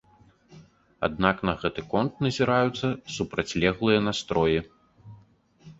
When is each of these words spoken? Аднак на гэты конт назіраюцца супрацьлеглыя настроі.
Аднак 1.07 1.43
на 1.49 1.53
гэты 1.65 1.81
конт 1.91 2.13
назіраюцца 2.27 2.87
супрацьлеглыя 3.19 3.99
настроі. 4.09 4.57